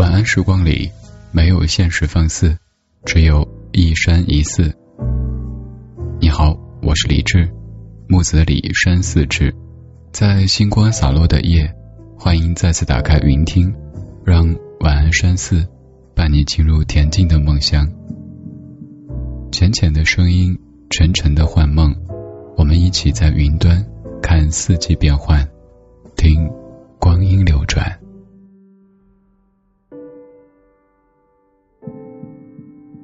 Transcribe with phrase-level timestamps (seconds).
[0.00, 0.90] 晚安时光里，
[1.30, 2.56] 没有现实放肆，
[3.04, 4.74] 只有一山一寺。
[6.18, 7.46] 你好，我是李志，
[8.08, 9.54] 木子李山寺志，
[10.10, 11.70] 在星光洒落的夜，
[12.18, 13.74] 欢迎再次打开云听，
[14.24, 14.48] 让
[14.80, 15.68] 晚安山寺
[16.14, 17.86] 伴你进入恬静的梦乡。
[19.52, 20.58] 浅浅的声音，
[20.88, 21.94] 沉沉的幻梦，
[22.56, 23.84] 我们一起在云端
[24.22, 25.46] 看四季变换，
[26.16, 26.48] 听
[26.98, 28.00] 光阴流转。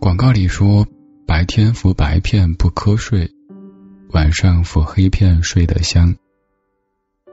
[0.00, 0.88] 广告里说，
[1.26, 3.30] 白天服白片不瞌睡，
[4.12, 6.16] 晚上服黑片睡得香。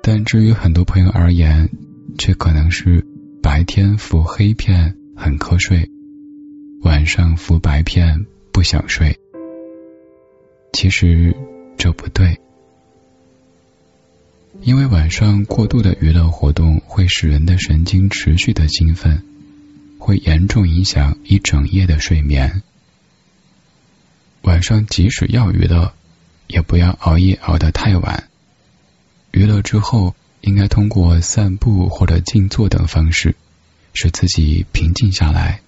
[0.03, 1.69] 但至于很多朋友而言，
[2.19, 3.07] 却可能是
[3.41, 5.89] 白天服黑片很瞌睡，
[6.81, 9.17] 晚上服白片不想睡。
[10.73, 11.33] 其实
[11.77, 12.37] 这不对，
[14.59, 19.23] 因为晚上过度的娱乐活动会使人的神经持续的兴奋。
[20.07, 22.63] 会严重影响一整夜的睡眠。
[24.43, 25.91] 晚上即使要娱乐，
[26.47, 28.29] 也不要熬夜熬得太晚。
[29.31, 33.35] 娱乐之后，应该通过散步或者静坐等方式，
[33.93, 35.59] 使自己平静下来。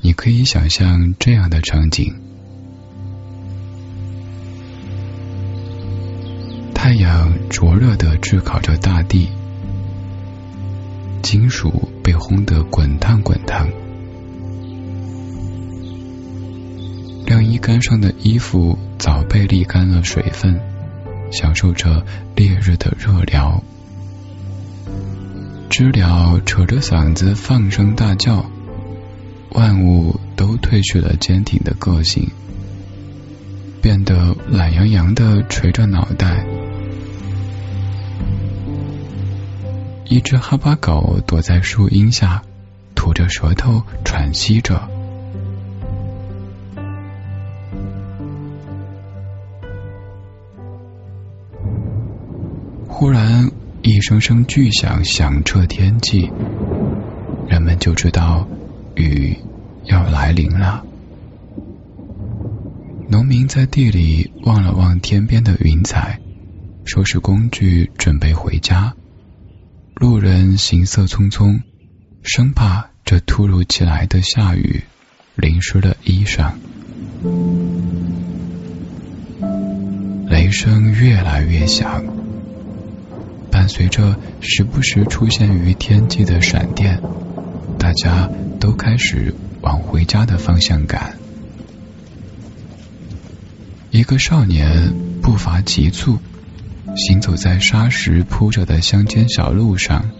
[0.00, 2.12] 你可以想象这样的场景：
[6.74, 9.28] 太阳灼热的炙烤着大地。
[11.24, 13.66] 金属被烘得滚烫滚烫，
[17.24, 20.60] 晾衣杆上的衣服早被沥干了水分，
[21.32, 22.04] 享受着
[22.36, 23.64] 烈日的热疗。
[25.70, 28.44] 知了扯着嗓子放声大叫，
[29.52, 32.28] 万物都褪去了坚挺的个性，
[33.80, 36.44] 变得懒洋洋的垂着脑袋。
[40.06, 42.42] 一只哈巴狗躲在树荫下，
[42.94, 44.88] 吐着舌头喘息着。
[52.86, 53.50] 忽然，
[53.82, 56.30] 一声声巨响响彻天际，
[57.48, 58.46] 人们就知道
[58.94, 59.36] 雨
[59.84, 60.84] 要来临了。
[63.08, 66.18] 农民在地里望了望天边的云彩，
[66.84, 68.94] 收拾工具，准备回家。
[69.94, 71.62] 路人行色匆匆，
[72.22, 74.82] 生怕这突如其来的下雨
[75.36, 76.50] 淋湿了衣裳。
[80.28, 82.04] 雷声越来越响，
[83.52, 87.00] 伴随着时不时出现于天际的闪电，
[87.78, 88.28] 大家
[88.58, 91.16] 都开始往回家的方向赶。
[93.92, 96.18] 一个少年步伐急促。
[96.96, 100.10] 行走在沙石铺着的乡间小路上，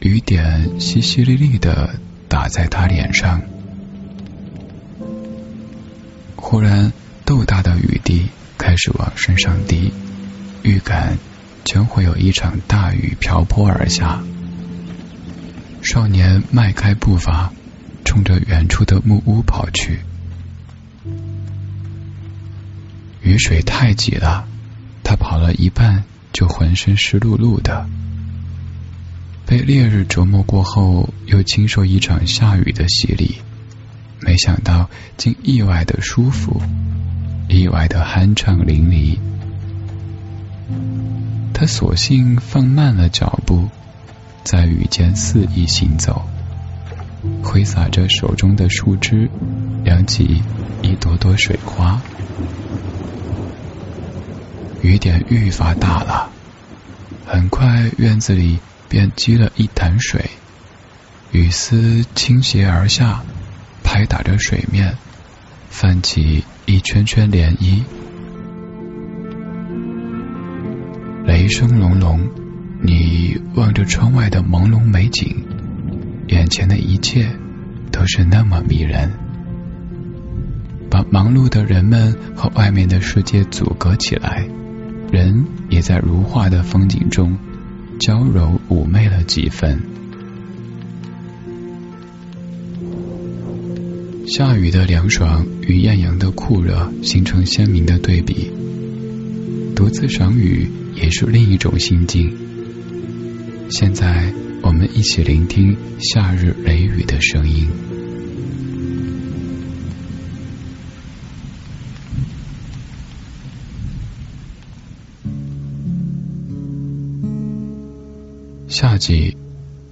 [0.00, 3.42] 雨点淅淅沥沥的打在他脸上。
[6.34, 6.92] 忽然，
[7.26, 9.92] 豆大的雨滴开始往身上滴，
[10.62, 11.18] 预感
[11.64, 14.22] 将会有一场大雨瓢泼而下。
[15.82, 17.52] 少年迈开步伐，
[18.04, 20.00] 冲着远处的木屋跑去。
[23.26, 24.46] 雨水太急了，
[25.02, 27.84] 他跑了一半就浑身湿漉漉的。
[29.44, 33.38] 被烈日折磨过后，又经受一场下雨的洗礼，
[34.20, 36.62] 没想到竟意外的舒服，
[37.48, 39.18] 意外的酣畅淋漓。
[41.52, 43.68] 他索性放慢了脚步，
[44.44, 46.22] 在雨间肆意行走，
[47.42, 49.28] 挥洒着手中的树枝，
[49.84, 50.44] 扬起
[50.80, 52.00] 一朵朵水花。
[54.86, 56.30] 雨点愈发大了，
[57.26, 60.30] 很快院子里便积了一潭水，
[61.32, 63.24] 雨丝倾斜而下，
[63.82, 64.96] 拍打着水面，
[65.70, 67.82] 泛起一圈圈涟漪。
[71.26, 72.30] 雷声隆隆，
[72.80, 75.44] 你望着窗外的朦胧美景，
[76.28, 77.28] 眼前的一切
[77.90, 79.10] 都是那么迷人，
[80.88, 84.46] 把忙碌的人们和外面的世界阻隔起来。
[85.10, 87.38] 人也在如画的风景中
[88.00, 89.80] 娇柔妩媚了几分。
[94.26, 98.50] 下雨的凉爽与艳阳的酷热形成鲜明的对比。
[99.74, 102.36] 独自赏雨也是另一种心境。
[103.70, 104.32] 现在，
[104.62, 107.68] 我们一起聆听夏日雷雨的声音。
[118.78, 119.34] 夏季，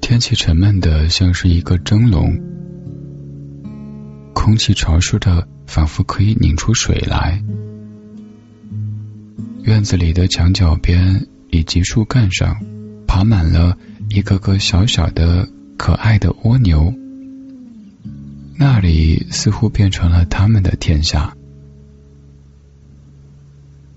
[0.03, 2.39] 天气沉闷的像是一个蒸笼，
[4.35, 7.43] 空气潮湿的仿佛可以拧出水来。
[9.63, 12.63] 院子里的墙角边以及树干上，
[13.07, 13.79] 爬满了
[14.11, 15.49] 一个个小小的
[15.79, 16.93] 可爱的蜗牛。
[18.59, 21.35] 那里似乎变成了他们的天下。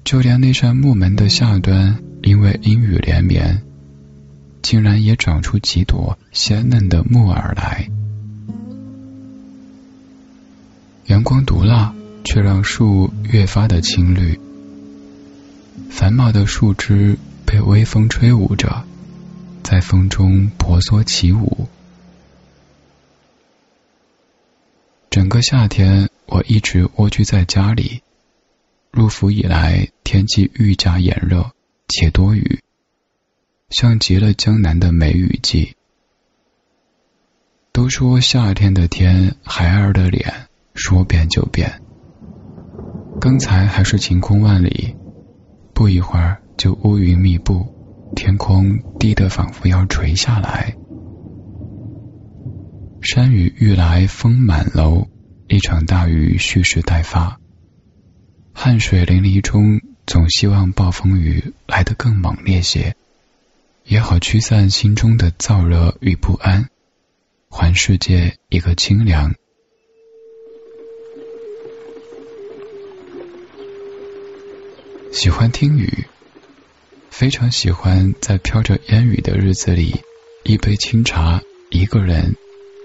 [0.05, 3.63] 就连那扇木门的下端，因为阴雨连绵，
[4.67, 7.89] 竟然也长出几朵鲜嫩的木耳来。
[11.05, 14.37] 阳光毒辣，却让树越发的青绿。
[15.89, 18.83] 繁茂的树枝被微风吹舞着，
[19.63, 21.69] 在风中婆娑起舞。
[25.09, 28.01] 整个夏天，我一直蜗居在家里。
[28.91, 31.51] 入伏以来，天气愈加炎热
[31.87, 32.59] 且多雨，
[33.69, 35.75] 像极了江南的梅雨季。
[37.73, 41.81] 都说夏天的天，孩儿的脸，说变就变。
[43.19, 44.95] 刚才还是晴空万里，
[45.73, 47.65] 不一会儿就乌云密布，
[48.15, 50.75] 天空低得仿佛要垂下来。
[53.01, 55.07] 山雨欲来风满楼，
[55.47, 57.39] 一场大雨蓄势待发。
[58.53, 62.95] 汗水淋漓中，总希望暴风雨来得更猛烈些，
[63.87, 66.69] 也好驱散心中的燥热与不安，
[67.49, 69.33] 还世界一个清凉。
[75.13, 76.03] 喜欢听雨，
[77.09, 80.01] 非常喜欢在飘着烟雨的日子里，
[80.43, 82.35] 一杯清茶，一个人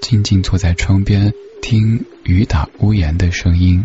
[0.01, 3.85] 静静坐在窗边，听雨打屋檐的声音，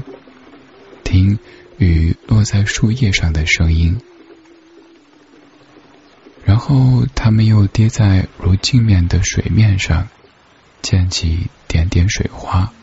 [1.03, 1.39] 听。
[1.79, 4.01] 雨落在树叶上的声音，
[6.57, 10.07] 然后它们又跌在如镜面的水面上，
[10.81, 12.73] 溅起点点水花。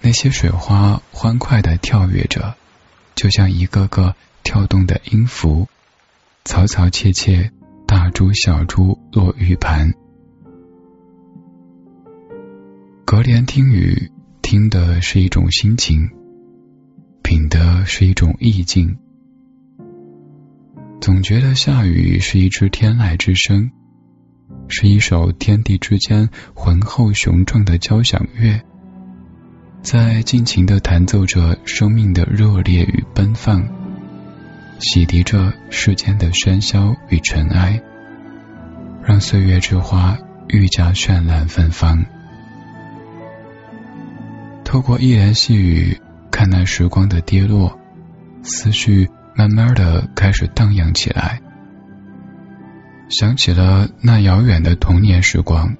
[0.00, 2.54] 那些水花欢快的跳跃着，
[3.14, 5.68] 就像一个个跳动的音符，
[6.46, 7.50] 嘈嘈切切，
[7.86, 9.92] 大珠小珠落玉盘。
[13.04, 16.12] 隔帘听雨，听的是一种心情。
[17.22, 18.96] 品的是一种意境，
[21.00, 23.70] 总觉得下雨是一支天籁之声，
[24.68, 28.60] 是一首天地之间浑厚雄壮的交响乐，
[29.82, 33.66] 在尽情的弹奏着生命的热烈与奔放，
[34.78, 37.80] 洗涤着世间的喧嚣与尘埃，
[39.02, 40.18] 让岁月之花
[40.48, 42.04] 愈加绚烂芬芳。
[44.64, 45.98] 透过一帘细雨。
[46.32, 47.78] 看那时光的跌落，
[48.42, 51.40] 思绪慢慢的开始荡漾起来，
[53.08, 55.76] 想起了那遥远的童年时光，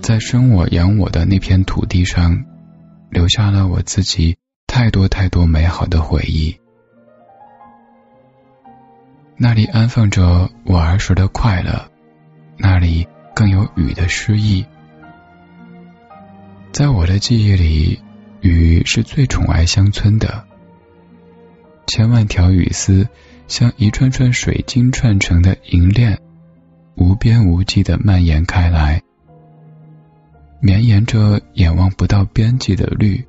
[0.00, 2.44] 在生我养我的那片土地上，
[3.10, 4.36] 留下了我自己
[4.66, 6.56] 太多太多美好的回忆。
[9.36, 11.90] 那里安放着我儿时的快乐，
[12.56, 14.64] 那里更有雨的诗意，
[16.72, 18.00] 在我的记忆里。
[18.40, 20.46] 雨是最宠爱乡村的，
[21.88, 23.08] 千万条雨丝
[23.46, 26.20] 像一串串水晶串成的银链，
[26.96, 29.02] 无边无际的蔓延开来，
[30.60, 33.26] 绵延着眼望不到边际的绿，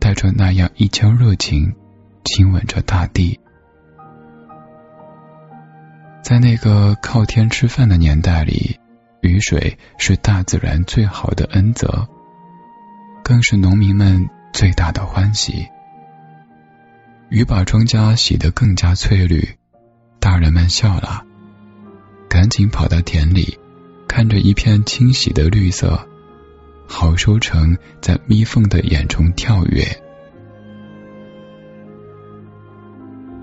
[0.00, 1.74] 带着那样一腔热情，
[2.24, 3.38] 亲吻着大地。
[6.22, 8.80] 在那个靠天吃饭的年代里，
[9.20, 12.08] 雨水是大自然最好的恩泽。
[13.22, 15.68] 更是农民们最大的欢喜。
[17.30, 19.46] 雨把庄稼洗得更加翠绿，
[20.18, 21.22] 大人们笑了，
[22.26, 23.58] 赶紧跑到田里，
[24.08, 26.08] 看着一片清洗的绿色，
[26.86, 29.84] 好收成在蜜蜂的眼中跳跃。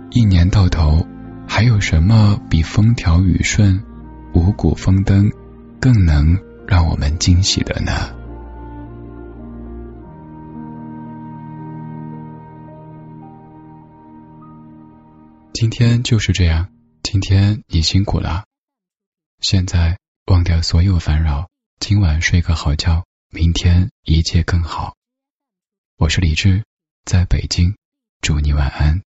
[0.10, 1.06] 一年到头，
[1.48, 3.80] 还有什么比风调雨顺、
[4.34, 5.30] 五谷丰登
[5.80, 6.36] 更能
[6.68, 8.15] 让我们惊喜的呢？
[15.56, 16.70] 今天就是这样，
[17.02, 18.44] 今天你辛苦了。
[19.40, 24.98] 现在忘掉所有烦扰，今晚睡个好觉，明天一切更好。
[25.96, 26.66] 我是李志，
[27.06, 27.74] 在北京，
[28.20, 29.02] 祝你晚安。